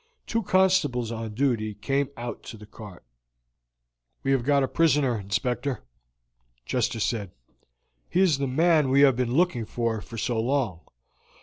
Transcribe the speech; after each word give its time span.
Two 0.25 0.41
constables 0.41 1.11
on 1.11 1.35
duty 1.35 1.75
came 1.75 2.09
out 2.17 2.41
to 2.45 2.57
the 2.57 2.65
cart. 2.65 3.03
"We 4.23 4.31
have 4.31 4.41
got 4.41 4.63
a 4.63 4.67
prisoner, 4.67 5.19
Inspector," 5.19 5.79
Chester 6.65 6.99
said. 6.99 7.29
"He 8.09 8.21
is 8.21 8.39
the 8.39 8.47
man 8.47 8.89
we 8.89 9.01
have 9.01 9.15
been 9.15 9.35
looking 9.35 9.63
for 9.67 10.01
so 10.01 10.39
long. 10.41 10.79